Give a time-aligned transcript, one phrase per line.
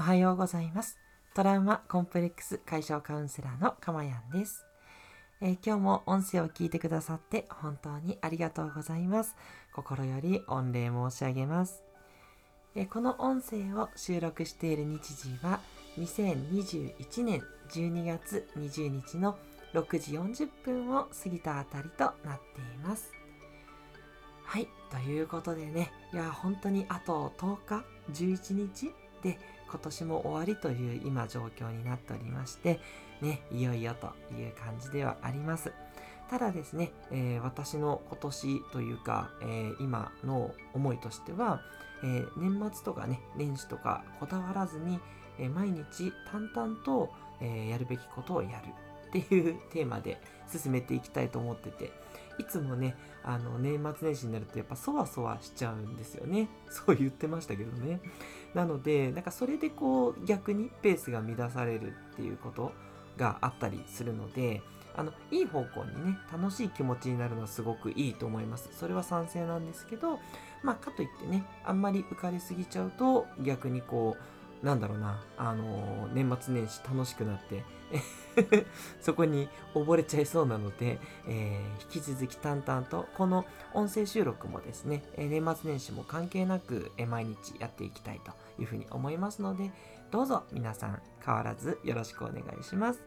[0.00, 0.98] おはようございます。
[1.34, 4.64] トラウマコンプレックス解消カウンセラーのかまやんです、
[5.42, 9.36] えー、今日も音声を聞いてくださって本当にありがとうございます。
[9.74, 11.82] 心より御礼申し上げます、
[12.74, 15.60] えー、この音声を収録している日時は
[15.98, 19.36] 2021年12月20日の
[19.74, 23.12] 6時40分を過ぎたあたりとなっています。
[24.44, 24.66] はい。
[24.90, 29.38] ということでね、いや、本当にあと10日、11日で
[29.70, 32.80] 今年も終わりという今状況になっておりまして、
[33.20, 35.72] ね、いよいよという感じではあります。
[36.28, 41.60] ただですね、えー、私の今年というか、えー、今の思いとしては、
[42.02, 45.00] えー、年末とかね、年始とかこだわらずに、
[45.38, 48.68] え毎日淡々と、えやるべきことをやる
[49.08, 51.92] っていうテーマで進めていきたいと思ってて、
[52.38, 56.48] いつもね、あの、年末年始になるとやっぱそわそわしちゃうんですよね。
[56.68, 58.00] そう言ってましたけどね。
[58.54, 62.72] なので、なんかそれでこう逆にペースが乱されるっていうこと
[63.16, 64.62] があったりするので、
[64.96, 68.68] あの、いい方向にね、楽しい気持ちになるのはすごくいいと思います。
[68.72, 70.18] それは賛成なんですけど、
[70.62, 77.64] まあ、かといってね、あんまり浮かれすぎちゃうと、逆にこう、なんだろうな、あのー、年末年始楽しくなって
[79.00, 83.44] そこに溺れちゃいそうなので、えー、引き続き淡々と、この
[83.74, 89.72] 音声収録もですね、え年末年始も関係なく、え毎日やっていきたいというふうに思いますので、
[90.10, 93.00] どうぞ皆さん変わらずよろしくお願いします。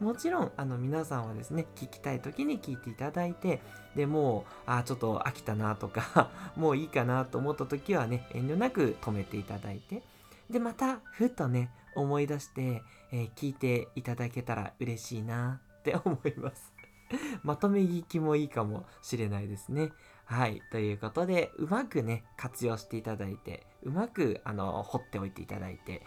[0.00, 3.60] もちろん、あの、皆さんはですね、聞きたい時に聞いていただいて、
[3.96, 10.02] で、もう、あ、ちょっと飽きたなとか もういいかなと思った時はね、遠慮なく止めていただいて、
[10.50, 12.82] で、また、ふっとね、思い出して、
[13.12, 16.72] えー、聞いていただけたら嬉しいなって思います。
[17.42, 19.92] まとめ聞きもいいかもしれないですね。
[20.24, 20.62] はい。
[20.70, 26.02] ということで、うまくね、活用していただいて、うまく、あの、掘っておいていただいて、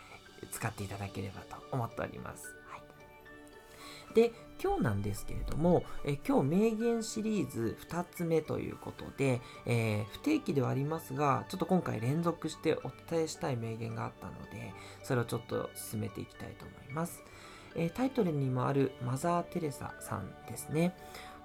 [0.52, 2.61] 使っていただければと思っております。
[4.12, 4.32] で、
[4.62, 14.74] 今日なんですけれども、え今日名言シリーズ2つ目ということで、えー、不定期ではありますが、ちょっと今回連続してお伝えしたい名言があったので、
[15.04, 17.24] それをちょっと進めていきたいと思います。
[17.76, 20.96] えー、タイトルにもあるマザー・テレサさんですね。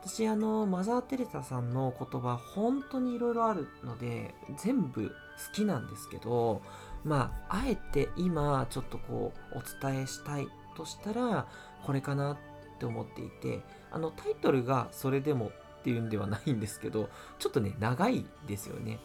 [0.02, 5.14] 私、あの、マザー・テレサさんの言葉、本当にいろいろあるので、全部好
[5.52, 6.62] きなんですけど、
[7.04, 11.46] まあ、あえて今、ちょっとこう、お伝えしたいとしたら、
[11.84, 13.60] これかなってって思っていて
[13.90, 15.46] あのタイトルがそれでも
[15.80, 18.98] っていうんではないんですけどちょっとね長いですよね。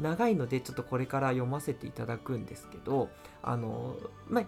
[0.00, 3.10] 長いのでちょっとこれから読ませていただくんですけど
[3.42, 3.96] あの
[4.26, 4.44] まあ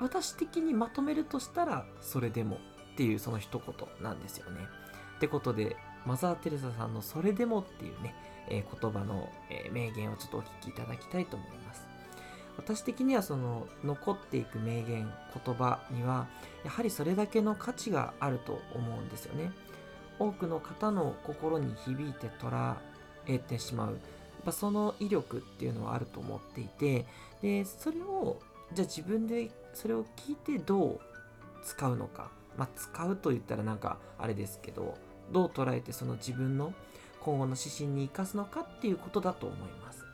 [0.00, 2.56] 私的にまとめるとしたらそれでも
[2.94, 4.60] っていうその一言なんですよね。
[5.16, 5.76] ってことで
[6.06, 8.14] マザー・テレサさんのそれでもっていうね、
[8.48, 11.86] えー、言葉の、えー、名言をちょっとお聞きいただきたいと思います。
[12.58, 15.10] 私的にはその残っていく名言
[15.44, 16.26] 言葉には
[16.64, 19.52] やはりそれだけの価値があると思うんですよね。
[20.18, 22.74] 多くの方の心に響いて捉
[23.26, 23.98] えてしまう。
[24.44, 27.06] やその威力っていうのはあると思っていて
[27.42, 28.40] でそれを
[28.72, 31.00] じゃあ自分でそれを聞いてどう
[31.64, 32.30] 使うのか。
[32.56, 34.96] まあ使うと言ったらなんかあれですけど
[35.32, 36.74] どう捉えてその自分の
[37.20, 40.07] 今後の指針に生かすのかっていうことだと思います。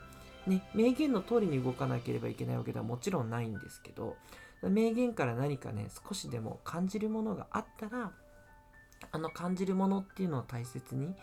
[0.47, 4.15] ね、名言の通りに動かなければいけないわけではもちろんないんですけど、
[4.61, 8.11] 名言から何かね、少しでも感じるものがあったら、
[9.11, 11.15] あの感じるものっていうのを大切に、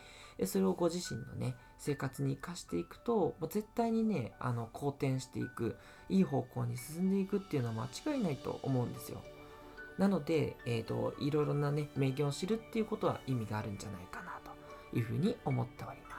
[0.47, 5.77] それをご自身のね、生活に生かしていくと、絶対にね、あの、好転していく、
[6.09, 9.23] いい方向に進んでいくっていうのは間違いないと思うんですよ。
[9.99, 14.41] なので、えっ、ー、と、いろいろなね、名言を知るっていうことは意味があるんじゃないかな
[14.91, 16.12] というふうに思っております。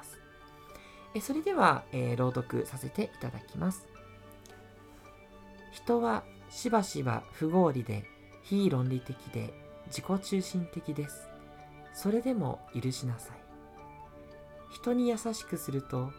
[1.16, 3.88] えそれでは、えー、朗読させていただきます。
[5.72, 8.06] 人はしばしば不合理で
[8.44, 9.54] 非論理的で
[9.88, 11.30] 自己中心的です。
[11.94, 13.38] それでも許しなさい。
[14.72, 16.12] 人に優しくすると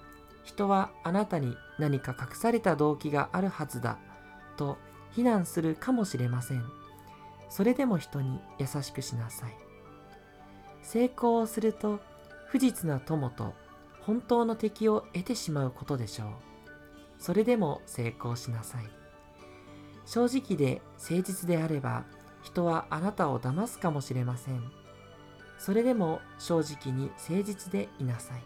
[0.45, 3.99] 人はあなたに何か隠された動機があるはずだ
[4.57, 4.77] と
[5.11, 6.65] 非難するかもしれません。
[7.49, 9.55] それでも人に優しくしなさい。
[10.83, 12.01] 成功をすると
[12.49, 13.55] 不実な友と
[14.07, 16.29] 本当の敵を得てしまうことでしょう。
[17.19, 18.85] それでも成功しなさい。
[20.05, 22.05] 正直で誠実であれば
[22.43, 24.71] 人はあなたを騙すかもしれません。
[25.59, 28.43] それでも正直に誠実でいなさい。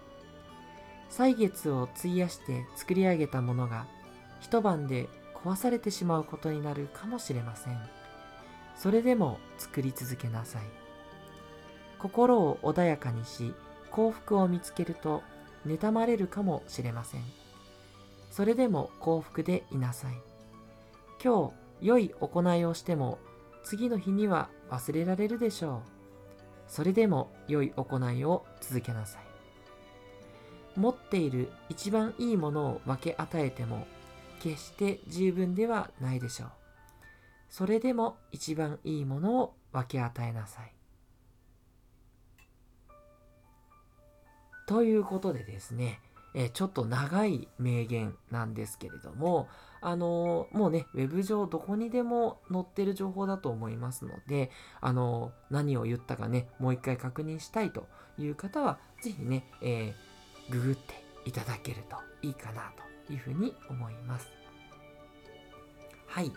[1.08, 3.86] 歳月を費やして作り上げたものが
[4.40, 7.80] 一晩で壊されてしまうことになるかもしれません。
[8.76, 10.62] それでも作り続けなさい。
[11.98, 13.52] 心を穏やかにし
[13.90, 15.24] 幸福を見つけると
[15.66, 17.22] 妬まれるかもしれません。
[18.30, 20.14] それでも幸福でいなさい。
[21.22, 23.18] 今日良い行いをしても
[23.64, 25.80] 次の日には忘れられるでしょう。
[26.68, 29.22] それでも良い行いを続けなさい。
[30.78, 33.86] 持っている一番いいものを分け与えても
[34.40, 36.48] 決して十分ではないでしょう。
[37.50, 40.77] それでも一番いいものを分け与えなさい。
[44.68, 45.98] ということでですね、
[46.34, 49.48] えちょっと長い名言なんですけれども、
[49.80, 54.50] あの、もうね、ウェブ上どこにでも載ってる情報だと思いますので、
[54.82, 57.86] あの、何を言ったかね、もう一回確認したいと
[58.18, 62.70] いう方は、ぜひね、えー、ググっていただけるといいかな
[63.06, 64.28] というふうに思います。
[66.06, 66.30] はい。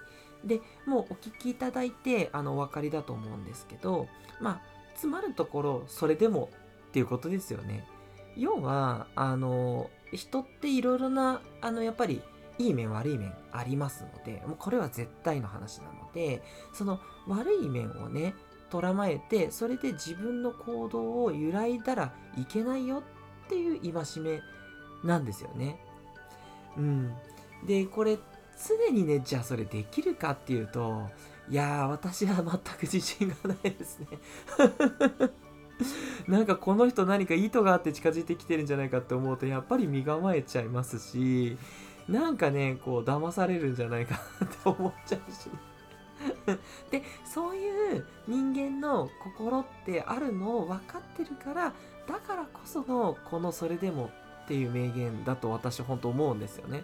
[0.46, 4.08] で、もうお聞きいただいて、あの、お分かりだと思うんですけど、
[4.40, 4.62] まあ、
[4.94, 6.50] 詰まるところ、それでも
[6.88, 7.86] っていうことですよね。
[8.38, 12.22] 要は、あの、人っていろいろな、あの、やっぱり、
[12.58, 16.44] いい面悪い面ありますので、もうこれは絶対の話なので、
[16.74, 18.36] その悪い面をね、
[18.70, 23.04] とらまえて、それで自分の行動を揺らいだらいけないよ
[23.46, 24.42] っていう戒め
[25.04, 25.80] なんですよね。
[26.78, 27.14] うん。
[27.66, 28.18] で、これ
[28.68, 31.10] 常にね、じゃあそれできるかっていうと、
[31.50, 34.08] いや、私は全く自信がないですね
[36.28, 41.58] なんかこの人何か意図があって近づいてきてるんじゃないかって思うとやっぱり身構えちゃいますし
[42.08, 45.50] なんかねこう騙されるんじゃないかって思っちゃうし。
[46.92, 51.74] でそういう人間の心ってあるのを分かってるから
[52.08, 54.12] だからこそのこの「それでも」
[54.46, 56.84] っていう名言だと私本当思うんですよね。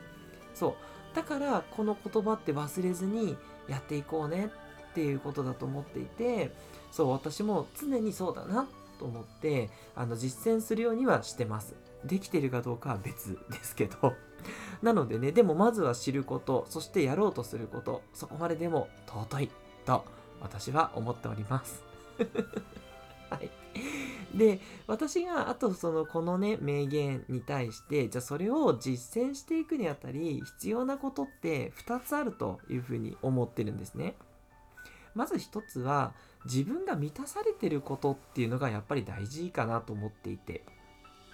[0.56, 1.16] そう。
[1.16, 4.52] だからこの言葉って忘れずにやっていこうね
[4.92, 6.52] っていうことだと思っていて
[6.92, 8.66] そう私も常にそうだなっ
[8.98, 11.76] と思ってあの実践するようにはしてます。
[12.06, 14.16] できてるかどうかは別ですけど。
[14.82, 19.50] なのでねでもまずは知ることそしてやろうとすることそこまででも尊い
[19.86, 20.06] と
[20.40, 21.84] 私は思っております。
[23.30, 23.50] はい。
[24.36, 34.16] で私があとそのこのね名言に対してじゃあそれを実践していくにあたり必要なことって2つあるというふうに思ってるんですね。
[35.16, 36.14] まず1つは
[36.52, 40.64] 自分が満たされてることっていうのがやっぱり大事かなと思っていて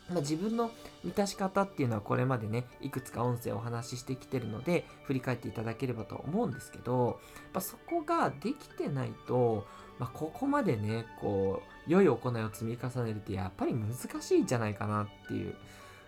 [0.10, 0.71] まあ、自分の
[1.04, 7.19] 満たし方っていうのはこれまでねいくつか音声をお話ししてきてるので振り返っていただければと思うんですけど、
[7.54, 9.65] まあ、そこができてないと、
[10.00, 15.56] まあ、ここまでねこう良い行いを積み重ねるってやっぱり難しいんじゃないかなっていう。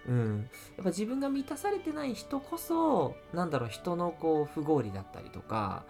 [0.07, 5.83] うん、やっぱ自分が満たされてない人こそなんだろう人のこう不合理だったりとか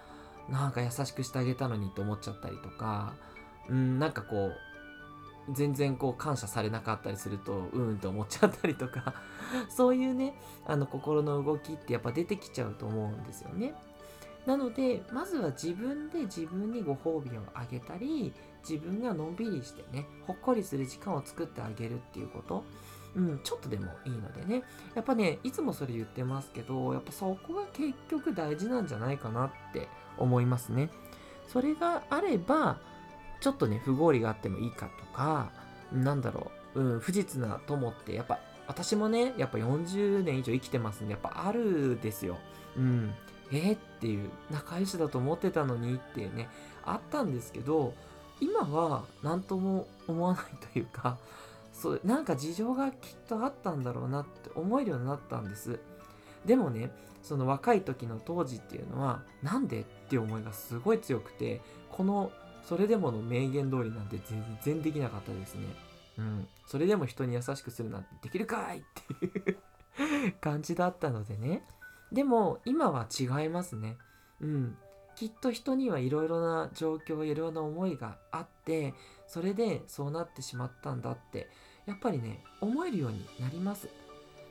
[0.49, 3.13] なんか優しくしてあげたのにと思っちゃったりとか、
[3.69, 4.51] うん、なんかこ
[5.49, 9.13] う全然こう感謝されなかったりするとうーんと思っちゃったりとか
[9.69, 13.73] そういうねあの心の動きってやっぱ出てきちゃうと思うんですよね。
[14.45, 18.31] なのでまずは自分で自分にご褒美をあげたり
[18.67, 22.63] 自分がのんびりしてねほっこりする時間を作ってあげるっていうこと
[23.15, 24.63] うん、ちょっとでもいいのでね。
[24.93, 30.89] やっぱね、いつもそれ言ってますけど、やっぱそこが結局大事なんじゃないかなって思いますね。
[31.47, 32.77] それがあれば、
[33.39, 35.51] ちょっとね、不合理があってもいいかとか、
[35.91, 42.37] なんだろう、うん、不実な友ってやっぱ、私もね、やっぱ40年以上生きてますんで、やっぱあるですよ。
[42.77, 43.13] うん。
[43.51, 46.49] えー、っていう、仲良しだと思ってたのにっていうね、
[46.83, 47.93] あったんですけど、
[48.39, 51.17] 今は何とも思わないというか、
[51.75, 52.97] そうなんか事情がきっ
[53.27, 55.79] とあったんだろうなって思えるようになったんです
[56.45, 56.89] でもね
[57.21, 62.31] その若い時の当時っていうのはなんでっていう思いがすごい強くてこの
[62.63, 65.67] それでもの名言通りなんて全然できなかったですね。
[66.17, 66.47] うん。
[66.65, 68.81] それでも人に優しくするなんてできるかいっ
[69.19, 71.63] ていう感じだったのでね。
[72.11, 73.97] でも今は違いますね。
[74.41, 74.77] うん。
[75.15, 78.93] きっと人にはいろいろな状況いろいろな思いがあって
[79.27, 81.47] それでそうなってしまったんだって
[81.85, 83.87] やっぱりね思えるようになります。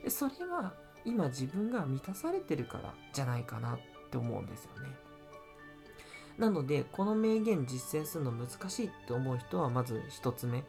[0.07, 5.04] それは今自分が満たされてるからじゃないかなって思うんですよね。
[6.37, 10.63] なのでこの名言実践するの難しいって思う人はまず1つ目。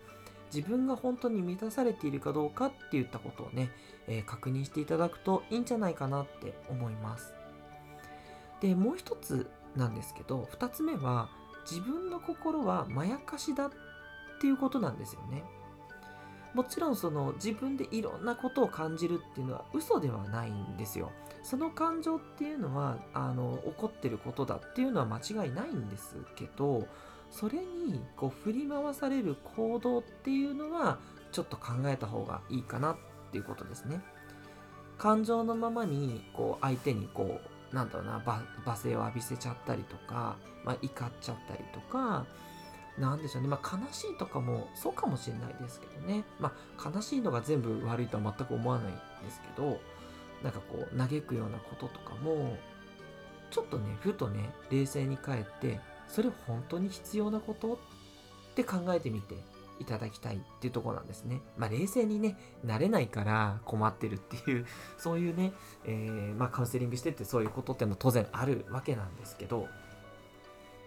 [0.54, 3.68] 自分が本当に満たされているかどうかって言ったことをね、
[4.06, 7.34] えー、確認していただくといいんじゃないかなって思います。
[8.60, 11.28] でもう1つなんですけど2つ目は
[11.70, 13.70] 自分の心はまやかしだっ
[14.40, 15.42] ていうことなんですよね。
[16.56, 21.12] もちろんその自分でいろんなことを感じるっていうのは嘘ではないんですよ。
[21.42, 26.88] その感情っていうのはあの起こってることだっていうのは間違いないんですけど
[27.30, 30.98] それにこう振り回される行動っていうのは
[31.30, 32.96] ちょっと考えた方がいいかなっ
[33.32, 34.00] ていうことですね。
[34.96, 37.38] 感情のままにこう相手にこ
[37.72, 38.18] うなんだろうな
[38.64, 42.24] 罵声を浴びせちゃったりとか、まあ、怒っちゃったりとか
[42.98, 49.80] なんでしょうね、まあ、悲しいとかもそうかもしれないですけどね、まあ、悲しいのが全部悪いとは全く思わないんですけど
[50.42, 52.56] なんかこう嘆くようなこととかも
[53.50, 57.78] ちょっとねふとね冷静に帰ってそれ本当に必要なことっ
[58.54, 59.34] て考えてみて
[59.78, 61.42] いただきたいっていうとこなんですね。
[61.56, 65.52] まあ、冷静にね、なれないから困ってるっていう、そういうね、
[65.84, 69.68] えー、まあ、カウンセリングしてってそういうことっての当然あるわけなんですけど、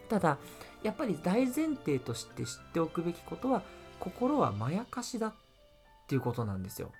[0.10, 0.38] ただ、
[0.84, 3.62] やっぱり大前提として知っておくべきことは、
[4.00, 5.34] 心はまやかしだっ
[6.08, 6.92] ていうことなんですよ。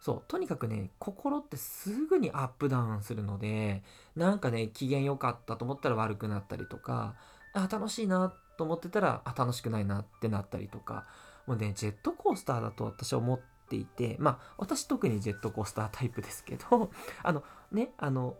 [0.00, 3.82] そう、とにかくね、心ってすぐにアップダウンするので、
[4.16, 7.14] なんかね、機嫌良かったと思ったら悪くなったりとか、
[7.54, 11.06] あ、楽しいなと思ってたら、あ、楽しくないなってなったりとか、
[11.46, 16.90] もうね、ジェットコースターだと私は思っていて、まあ、私特にジェットコースタータイプですけど、
[17.22, 18.36] あの、ね、あの、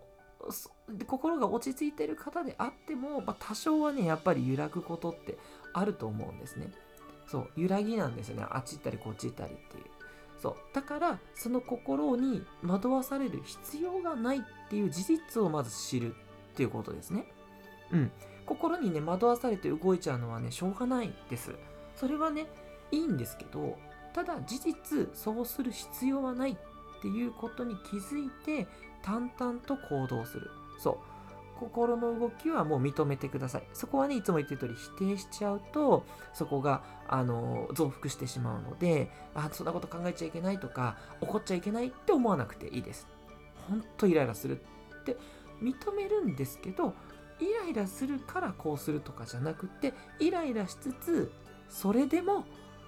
[1.07, 5.39] 心が落ち着いてる方であっても、まあ、多少はね、やっぱり揺らぐことって
[5.73, 6.71] あると思うんですね。
[7.27, 8.47] そう、揺らぎなんですよね。
[8.51, 9.85] あっち行ったりこっち行ったりっていう。
[10.39, 10.57] そう。
[10.75, 17.27] だから、その心に惑わされる必要がないっていう事実をまず知るっていうことですね。
[17.93, 18.13] うん。
[18.45, 21.55] 心にね、惑わされて動いちゃうのはね、しょうがないです。
[21.97, 22.47] それはね、
[22.91, 23.79] いいんですけど、
[24.13, 26.57] ただ事実、そうする必要はないっ
[27.01, 28.69] ていうことに気づいて、
[29.03, 30.51] 淡々と行動する。
[30.79, 30.97] そう。
[31.59, 33.63] 心の動きはもう認めてください。
[33.73, 43.07] そこはね、いつも言ってる通り否定しちゃうと、そこが、あの、増幅してしまうので、あ、そんなこと考えちゃいけないとか、怒っちゃいけないって思わなくていいです。
[43.69, 45.17] ほんとイライラするって
[45.63, 46.95] 認めるんですけど、
[47.41, 51.33] イライラするからこうするとかじゃなくてイライラしつつ
[51.69, 52.45] それでも、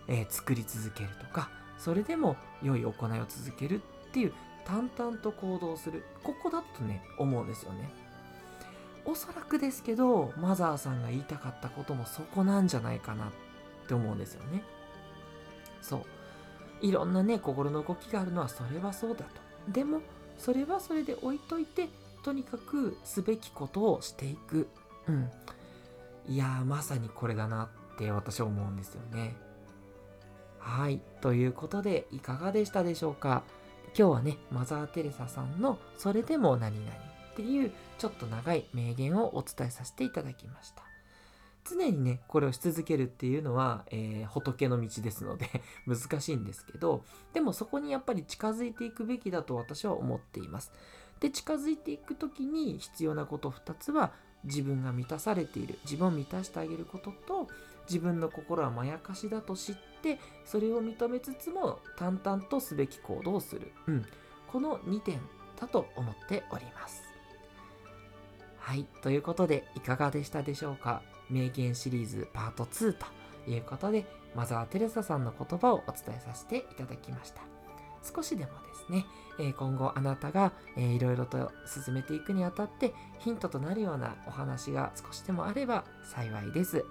[0.09, 4.33] えー、作り続けるとかそれでも良い行いを続けるっていう
[4.67, 7.91] 淡々と行動するここだとね思うんですよね
[9.05, 13.29] おそらくですけどマザーさんが言いたかったこともそこなんじゃないかなっ
[13.87, 14.63] て思うんですよね
[15.81, 16.03] そう
[16.81, 19.25] いろんなね心の動きがあるのはそれはそうだと
[19.69, 20.01] でも
[20.37, 21.89] それはそれで置いといて
[22.27, 24.67] とにかくすべきことをしていく。
[25.07, 25.31] うん。
[26.27, 29.37] いや、まさにこれだなって私は思うんですよね。
[30.59, 31.01] はい。
[31.21, 33.45] ということで、いかがでしたでしょうか？
[33.99, 40.83] 今日はね、マザー・テレサさんのそれでも何々っていうちょっと長い名言をお伝えさせていただきました。
[41.65, 45.49] 常にね、これをし続けるっていうのは、えー、仏の道ですので
[45.89, 50.73] 難しいんですけど、でもそこにやっぱり近づいていくべきだと私は思っています。
[51.21, 54.13] で近づいていく時に必要なこと2つは
[54.45, 57.49] 自分が満たされている自分を満たしてあげることと
[57.89, 59.87] 自分の心はまやかしだと知って
[60.45, 64.07] それを認めつつも淡々とすべき行動をする、うん、
[64.47, 65.21] この2点
[65.61, 67.03] だと思っております。
[68.59, 68.87] はい。
[69.03, 71.03] ということでいかがでしたでしょうか？
[71.31, 77.43] 名言シリーズパート2ということでマザー・テレサさんの言葉をお伝えさせていただきました。
[78.15, 79.05] 少しでもですね、
[79.41, 86.85] え今後あなたが、えー、いろいろと進めていくにあたってヒントとなるようなお話が少しでもあれば幸いです。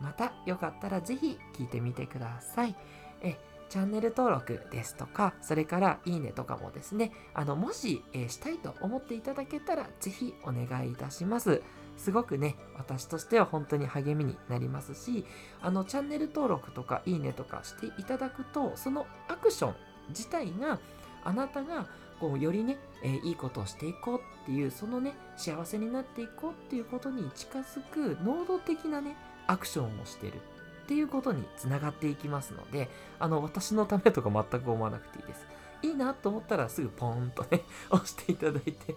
[0.00, 2.76] またよかったらぜひ聞いてみてください。
[3.22, 3.36] え
[3.68, 11.62] チャンネル登録ですとか、それからいいねとかもですね、あの、もし、え、したいと思っていただけたら、ぜひお願いいたします。
[11.96, 15.24] すごくね、私としては本当に励みになりますし、
[15.60, 19.74] あの、チャンネル登録とかいいねとかしていただくと、そのアクション
[20.10, 20.78] 自体が
[21.24, 21.88] あなたが
[22.20, 30.38] こうよりね、えー、いいことをしていこうっていうそのね幸せになっていこうっていうことに近づく能動的なねアクションをしてるっ
[30.86, 32.88] ていうことにつながっていきますので
[33.18, 35.46] あの私のためとか全く思わなくていいです。
[35.82, 38.96] いいなと思ったらすぐポーンとね 押していただいてて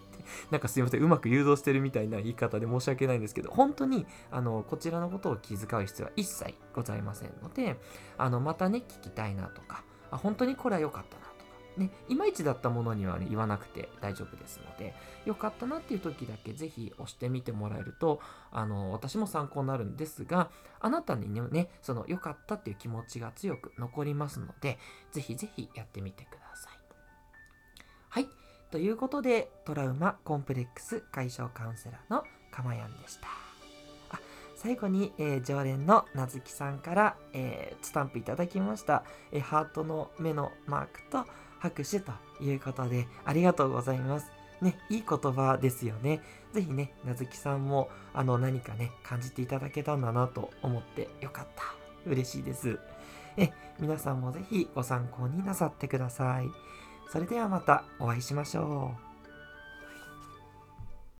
[0.49, 7.77] なんかすいませんうまく誘導してるみたいな言い方で申し訳ないんですけど本当にあのこちらのことを気遣う必要は一切ございませんので
[8.17, 11.38] あのまたね聞きたいなとかあ本当にこれは良かったな
[11.77, 14.93] ねいまいちだったものには、ね、言わなくて大丈夫ですので
[15.25, 18.19] 良かったなっていう時だけぜひ押してみてもらえると
[18.51, 20.49] あの私も参考になるんですが
[20.79, 24.77] あなたにねその良かったっていう気持ちが強く残りますので
[25.11, 26.79] ぜひぜひやってみてください。
[28.09, 28.27] はい。
[28.71, 33.49] ということでトラウマコンプレックス解消カウンセラーのかまやんでした。
[34.61, 41.25] 最後に、えー、常連のなずきさんから、えー、スタンプいただきました、えー、ハートの目のマークと
[41.59, 42.11] 拍手と
[42.41, 44.31] いうことでありがとうございます。
[44.61, 46.21] ね、いい言葉ですよね。
[46.53, 51.63] ぜひね、なずきさんもあの何かね、感じていただけたんだなと思ってよかった。
[52.05, 52.79] 嬉しいです。
[53.37, 56.47] え、皆さんもぜひご参考になさってください。
[57.09, 59.08] それではまたお会いしましょう。